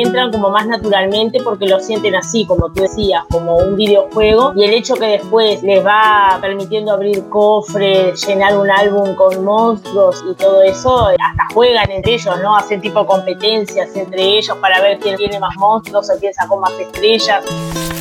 [0.00, 4.64] entran como más naturalmente porque lo sienten así, como tú decías, como un videojuego y
[4.64, 10.34] el hecho que después les va permitiendo abrir cofres, llenar un álbum con monstruos y
[10.34, 12.56] todo eso, hasta juegan entre ellos, ¿no?
[12.56, 16.72] Hacen tipo competencias entre ellos para ver quién tiene más monstruos o quién sacó más
[16.78, 17.44] estrellas.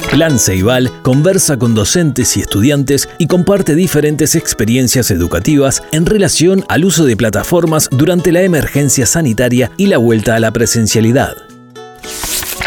[0.10, 6.86] Plan Ceibal conversa con docentes y estudiantes y comparte diferentes experiencias educativas en relación al
[6.86, 11.53] uso de plataformas durante la emergencia sanitaria y la vuelta a la presencialidad.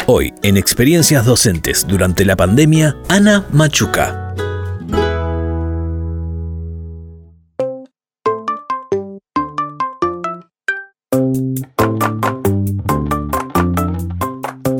[0.09, 4.26] Hoy, en Experiencias Docentes durante la pandemia, Ana Machuca.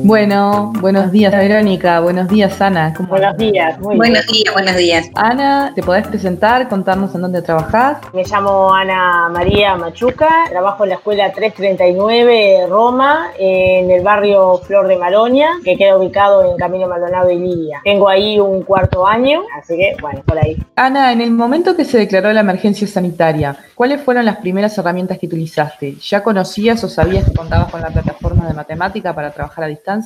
[0.07, 2.93] Bueno, buenos días Verónica, buenos días Ana.
[3.09, 5.09] buenos días, muy Buenos días, buenos días.
[5.15, 7.97] Ana, ¿te podés presentar, contarnos en dónde trabajás?
[8.13, 14.87] Me llamo Ana María Machuca, trabajo en la escuela 339 Roma, en el barrio Flor
[14.87, 17.81] de Maroña, que queda ubicado en Camino Maldonado y Lidia.
[17.83, 20.55] Tengo ahí un cuarto año, así que bueno, por ahí.
[20.77, 25.19] Ana, en el momento que se declaró la emergencia sanitaria, ¿cuáles fueron las primeras herramientas
[25.19, 25.95] que utilizaste?
[25.95, 29.96] ¿Ya conocías o sabías que contabas con la plataforma de matemática para trabajar a distancia?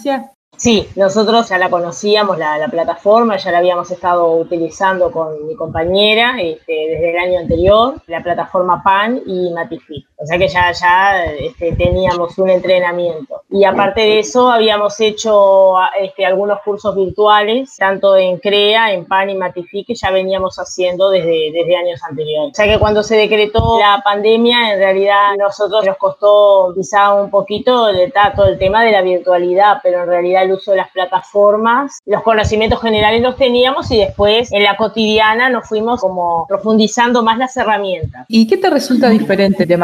[0.57, 6.39] Sí, nosotros ya la conocíamos, la, plataforma, ya la habíamos estado utilizando con mi compañera
[6.39, 10.07] este, desde el año anterior, la plataforma PAN y Matific.
[10.21, 13.41] O sea que ya, ya este, teníamos un entrenamiento.
[13.49, 19.31] Y aparte de eso, habíamos hecho este, algunos cursos virtuales, tanto en CREA, en PAN
[19.31, 22.51] y Matific, que ya veníamos haciendo desde, desde años anteriores.
[22.51, 27.13] O sea que cuando se decretó la pandemia, en realidad a nosotros nos costó quizá
[27.13, 30.77] un poquito el, todo el tema de la virtualidad, pero en realidad el uso de
[30.77, 36.45] las plataformas, los conocimientos generales los teníamos y después en la cotidiana nos fuimos como
[36.47, 38.25] profundizando más las herramientas.
[38.27, 39.77] ¿Y qué te resulta diferente de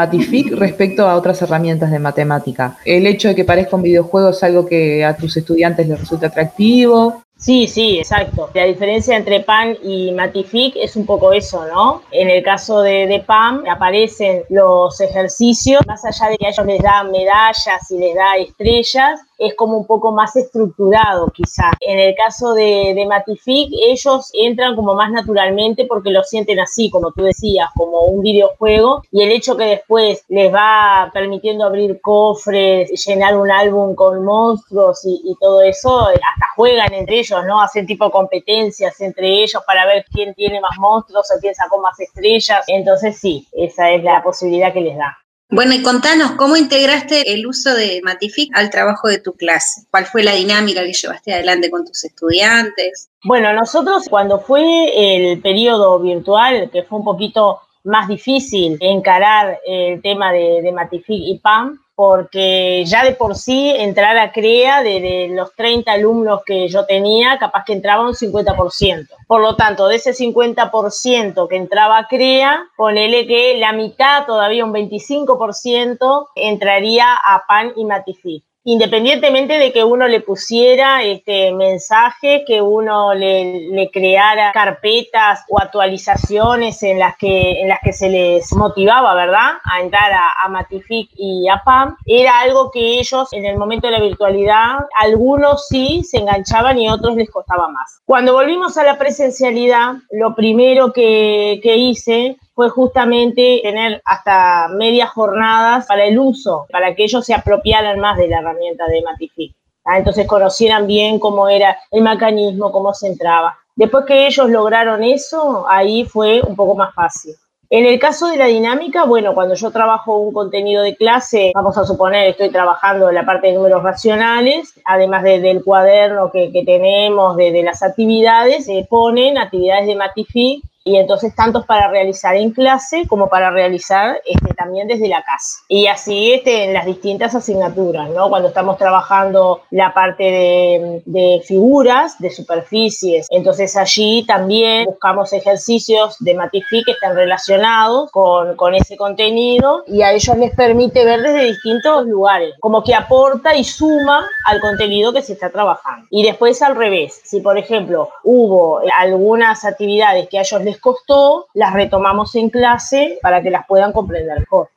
[0.52, 2.76] Respecto a otras herramientas de matemática.
[2.84, 6.26] El hecho de que parezca un videojuego es algo que a tus estudiantes les resulta
[6.26, 7.22] atractivo.
[7.38, 8.50] Sí, sí, exacto.
[8.52, 12.02] La diferencia entre PAN y Matific es un poco eso, ¿no?
[12.10, 16.66] En el caso de, de PAN aparecen los ejercicios, más allá de que a ellos
[16.66, 21.70] les dan medallas y les da estrellas, es como un poco más estructurado quizá.
[21.80, 26.90] En el caso de, de Matific, ellos entran como más naturalmente porque lo sienten así,
[26.90, 32.00] como tú decías, como un videojuego y el hecho que después les va permitiendo abrir
[32.00, 37.60] cofres, llenar un álbum con monstruos y, y todo eso, hasta juegan entre ellos, ¿no?
[37.60, 41.98] Hacen tipo competencias entre ellos para ver quién tiene más monstruos o quién sacó más
[42.00, 42.64] estrellas.
[42.66, 45.16] Entonces sí, esa es la posibilidad que les da.
[45.50, 49.86] Bueno, y contanos, ¿cómo integraste el uso de Matific al trabajo de tu clase?
[49.90, 53.08] ¿Cuál fue la dinámica que llevaste adelante con tus estudiantes?
[53.24, 54.62] Bueno, nosotros cuando fue
[54.94, 61.16] el periodo virtual, que fue un poquito más difícil encarar el tema de, de Matific
[61.18, 66.68] y PAM, porque ya de por sí entrar a CREA, de, los 30 alumnos que
[66.68, 69.08] yo tenía, capaz que entraba un 50%.
[69.26, 74.64] Por lo tanto, de ese 50% que entraba a CREA, ponele que la mitad, todavía
[74.64, 82.44] un 25%, entraría a PAN y Matific independientemente de que uno le pusiera este mensaje,
[82.46, 88.52] que uno le, creara carpetas o actualizaciones en las que en las que se les
[88.52, 89.52] motivaba, ¿verdad?
[89.64, 93.86] A entrar a, a Matific y a PAM, era algo que ellos en el momento
[93.86, 98.00] de la virtualidad, algunos sí se enganchaban y otros les costaba más.
[98.04, 105.10] Cuando volvimos a la presencialidad, lo primero que, que hice fue justamente tener hasta medias
[105.10, 109.54] jornadas para el uso, para que ellos se apropiaran más de la herramienta de Matific.
[109.86, 113.56] Entonces conocieran bien cómo era el mecanismo, cómo se entraba.
[113.76, 117.36] Después que ellos lograron eso, ahí fue un poco más fácil.
[117.70, 121.78] En el caso de la dinámica, bueno, cuando yo trabajo un contenido de clase, vamos
[121.78, 127.36] a suponer, estoy trabajando en la parte de números racionales, además del cuaderno que, tenemos,
[127.36, 132.50] de, de, las actividades, se ponen actividades de Matific y entonces tanto para realizar en
[132.50, 135.58] clase como para realizar este, también desde la casa.
[135.68, 138.30] Y así este, en las distintas asignaturas, ¿no?
[138.30, 146.16] Cuando estamos trabajando la parte de, de figuras, de superficies, entonces allí también buscamos ejercicios
[146.20, 151.20] de Matifi que están relacionados con, con ese contenido y a ellos les permite ver
[151.20, 156.06] desde distintos lugares, como que aporta y suma al contenido que se está trabajando.
[156.10, 161.46] Y después al revés, si por ejemplo hubo algunas actividades que a ellos les costó,
[161.54, 164.70] las retomamos en clase para que las puedan comprender mejor.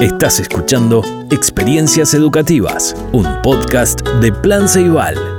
[0.00, 5.31] Estás escuchando Experiencias Educativas, un podcast de Plan Ceibal.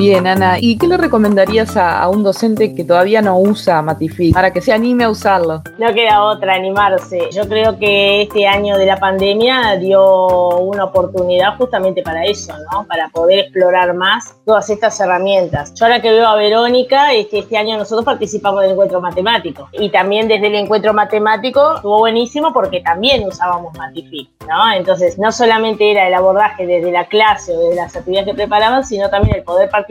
[0.00, 4.50] Bien, Ana, ¿y qué le recomendarías a, un docente que todavía no usa Matific para
[4.50, 5.62] que se anime a usarlo?
[5.76, 7.28] No queda otra, animarse.
[7.30, 12.86] Yo creo que este año de la pandemia dio una oportunidad justamente para eso, ¿no?
[12.86, 15.74] Para poder explorar más todas estas herramientas.
[15.74, 19.90] Yo ahora que veo a Verónica, este, este año nosotros participamos del encuentro matemático y
[19.90, 24.72] también desde el encuentro matemático estuvo buenísimo porque también usábamos Matific, ¿no?
[24.72, 28.82] Entonces, no solamente era el abordaje desde la clase o desde las actividades que preparaban,
[28.82, 29.89] sino también el poder participar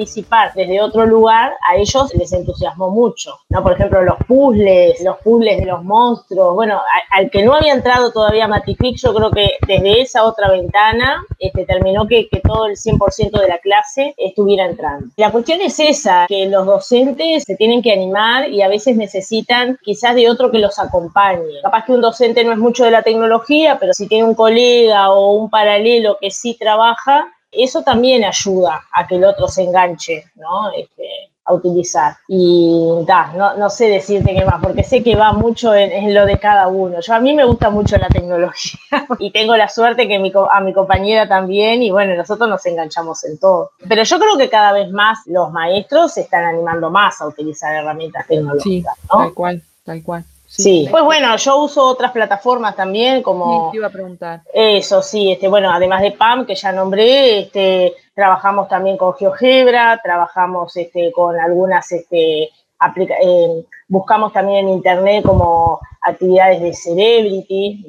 [0.55, 3.61] desde otro lugar, a ellos les entusiasmó mucho, ¿no?
[3.61, 6.81] Por ejemplo, los puzzles, los puzzles de los monstruos, bueno,
[7.11, 11.65] al, que no había entrado todavía Matific, yo creo que desde esa otra ventana este,
[11.65, 15.07] terminó que, que todo el 100% de la clase estuviera entrando.
[15.17, 19.77] La cuestión es esa, que los docentes se tienen que animar y a veces necesitan
[19.83, 21.61] quizás de otro que los acompañe.
[21.61, 25.11] Capaz que un docente no es mucho de la tecnología, pero si tiene un colega
[25.11, 30.25] o un paralelo que sí trabaja, eso también ayuda a que el otro se enganche,
[30.35, 30.71] ¿no?
[30.71, 32.15] Este, a utilizar.
[32.27, 36.25] Y da, no, no, sé decirte qué más, porque sé que va mucho en, lo
[36.25, 36.99] de cada uno.
[37.01, 38.79] Yo a mí me gusta mucho la tecnología
[39.19, 43.23] y tengo la suerte que mi, a mi compañera también y bueno, nosotros nos enganchamos
[43.25, 43.71] en todo.
[43.87, 47.75] Pero yo creo que cada vez más los maestros se están animando más a utilizar
[47.75, 48.95] herramientas tecnológicas.
[48.95, 50.25] Sí, tal cual, tal cual.
[50.49, 53.67] Sí, pues bueno, yo uso otras plataformas también como...
[53.67, 54.41] Sí, te iba a preguntar.
[54.51, 60.01] Eso, sí, este, bueno, además de PAM, que ya nombré, este, trabajamos también con GeoGebra,
[60.03, 67.85] trabajamos este, con algunas este, eh, buscamos también en internet como actividades de Celebrity,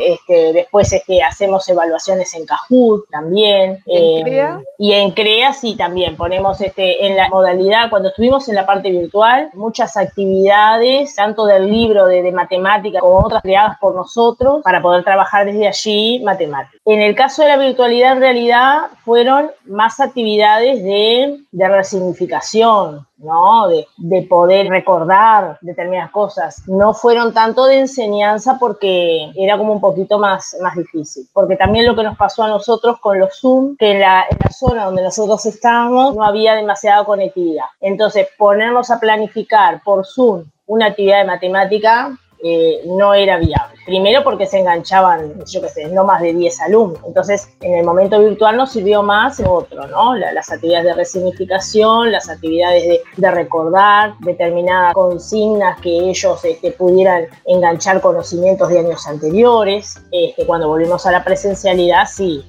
[0.00, 3.82] este, después es que hacemos evaluaciones en Kahoot también.
[3.86, 4.60] ¿En eh, CREA?
[4.78, 8.90] Y en CREA sí también, ponemos este, en la modalidad, cuando estuvimos en la parte
[8.90, 14.82] virtual, muchas actividades, tanto del libro de, de matemática como otras creadas por nosotros, para
[14.82, 16.80] poder trabajar desde allí matemáticas.
[16.84, 23.68] En el caso de la virtualidad, en realidad, fueron más actividades de, de resignificación, ¿no?
[23.68, 25.25] De, de poder recordar
[25.60, 26.62] determinadas cosas.
[26.66, 31.26] No fueron tanto de enseñanza porque era como un poquito más, más difícil.
[31.32, 34.38] Porque también lo que nos pasó a nosotros con los Zoom, que en la, en
[34.42, 37.66] la zona donde nosotros estábamos no había demasiada conectividad.
[37.80, 43.75] Entonces, ponernos a planificar por Zoom una actividad de matemática eh, no era viable.
[43.86, 46.98] Primero porque se enganchaban, yo qué sé, no más de 10 alumnos.
[47.06, 50.16] Entonces, en el momento virtual nos sirvió más otro, ¿no?
[50.16, 58.00] las actividades de resignificación, las actividades de, recordar determinadas consignas que ellos este, pudieran enganchar
[58.00, 60.00] conocimientos de años anteriores.
[60.10, 62.44] Este, cuando volvimos a la presencialidad, sí,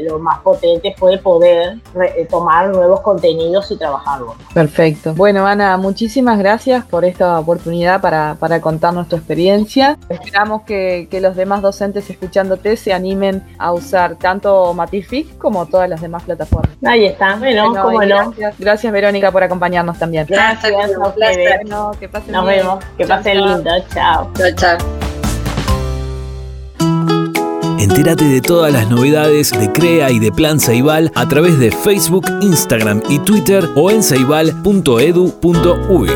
[0.00, 1.78] lo más potente fue poder
[2.28, 4.34] tomar nuevos contenidos y trabajarlos.
[4.54, 5.14] Perfecto.
[5.14, 9.98] Bueno, Ana, muchísimas gracias por esta oportunidad para, para contarnos tu experiencia.
[10.08, 10.79] Esperamos que
[11.10, 16.22] que, los demás docentes escuchándote se animen a usar tanto Matific como todas las demás
[16.22, 16.70] plataformas.
[16.84, 18.34] Ahí está, bueno, cómo no.
[18.58, 20.26] Gracias, Verónica por acompañarnos también.
[20.28, 21.60] Gracias, a ustedes.
[21.98, 24.30] que pasen Nos vemos, que pasen lindo, chao.
[24.36, 24.78] Chao, chao.
[27.78, 32.26] Entérate de todas las novedades de CREA y de Plan Ceibal a través de Facebook,
[32.42, 36.10] Instagram y Twitter o en ceibal.edu.uy.